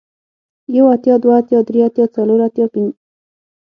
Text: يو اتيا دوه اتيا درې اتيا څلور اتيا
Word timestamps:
يو 0.75 0.85
اتيا 0.93 1.15
دوه 1.23 1.35
اتيا 1.39 1.59
درې 1.67 1.79
اتيا 1.87 2.05
څلور 2.15 2.39
اتيا 2.47 2.65